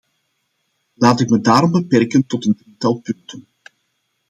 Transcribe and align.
Laat 0.93 1.19
ik 1.19 1.29
me 1.29 1.39
daarom 1.41 1.71
beperken 1.71 2.25
tot 2.25 2.45
een 2.45 2.55
drietal 2.55 2.99
punten. 3.01 3.47